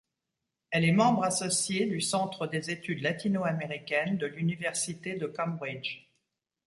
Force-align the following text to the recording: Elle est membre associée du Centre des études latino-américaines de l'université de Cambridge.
Elle 0.71 0.85
est 0.85 0.93
membre 0.93 1.25
associée 1.25 1.85
du 1.85 2.01
Centre 2.01 2.47
des 2.47 2.71
études 2.71 3.01
latino-américaines 3.03 4.17
de 4.17 4.25
l'université 4.25 5.13
de 5.15 5.27
Cambridge. 5.27 6.09